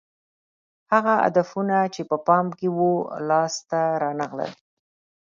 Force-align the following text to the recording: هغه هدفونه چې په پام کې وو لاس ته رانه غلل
هغه 0.91 1.13
هدفونه 1.25 1.77
چې 1.93 2.01
په 2.09 2.17
پام 2.27 2.45
کې 2.57 2.67
وو 2.77 2.91
لاس 3.29 3.53
ته 3.69 3.81
رانه 4.01 4.25
غلل 4.31 4.51